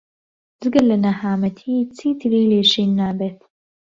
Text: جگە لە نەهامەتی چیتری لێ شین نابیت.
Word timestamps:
جگە 0.61 0.81
لە 0.89 0.97
نەهامەتی 1.05 1.77
چیتری 1.97 2.49
لێ 2.51 2.61
شین 2.71 2.89
نابیت. 2.99 3.39